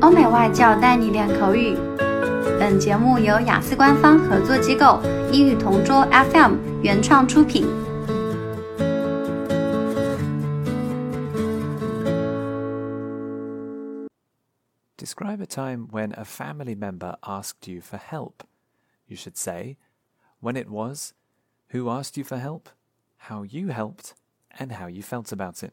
[0.00, 1.76] 欧美外教带你练口语。
[2.58, 5.00] 本节目由雅思官方合作机构
[5.32, 7.66] 英语同桌 FM 原创出品。
[14.96, 18.44] Describe a time when a family member asked you for help.
[19.06, 19.76] You should say
[20.40, 21.12] when it was,
[21.72, 22.68] who asked you for help,
[23.28, 24.14] how you helped,
[24.58, 25.72] and how you felt about it.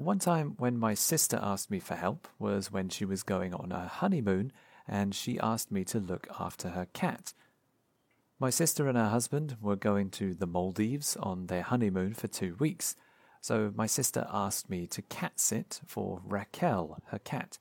[0.00, 3.70] One time when my sister asked me for help was when she was going on
[3.70, 4.50] a honeymoon
[4.88, 7.34] and she asked me to look after her cat.
[8.38, 12.56] My sister and her husband were going to the Maldives on their honeymoon for two
[12.58, 12.96] weeks,
[13.42, 17.58] so my sister asked me to cat sit for Raquel, her cat.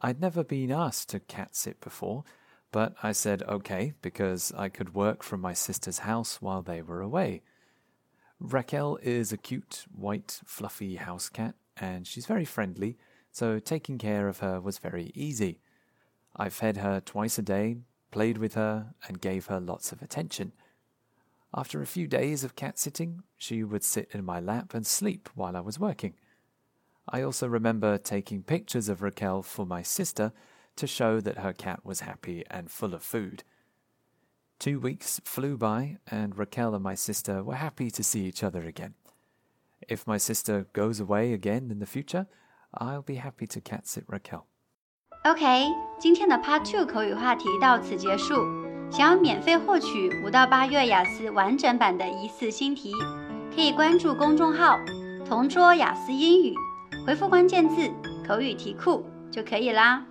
[0.00, 2.24] I'd never been asked to cat sit before,
[2.72, 7.02] but I said okay because I could work from my sister's house while they were
[7.02, 7.42] away.
[8.38, 12.98] Raquel is a cute, white, fluffy house cat, and she's very friendly,
[13.32, 15.60] so taking care of her was very easy.
[16.36, 17.78] I fed her twice a day,
[18.10, 20.52] played with her, and gave her lots of attention.
[21.54, 25.30] After a few days of cat sitting, she would sit in my lap and sleep
[25.34, 26.14] while I was working.
[27.08, 30.32] I also remember taking pictures of Raquel for my sister
[30.76, 33.44] to show that her cat was happy and full of food.
[34.59, 38.61] Two weeks flew by, and Raquel and my sister were happy to see each other
[38.61, 38.93] again.
[39.87, 42.27] If my sister goes away again in the future,
[42.71, 44.43] I'll be happy to cat sit Raquel.
[45.23, 45.67] OK，
[45.99, 48.35] 今天的 Part Two 口语话题到此结束。
[48.91, 52.93] 想要免费获取五到八月雅思完整版的疑似新题，
[53.55, 54.77] 可以关注公众号“
[55.25, 56.53] 同桌雅思英语”，
[57.07, 57.89] 回复关键字“
[58.27, 60.05] 口语题库”就可以啦。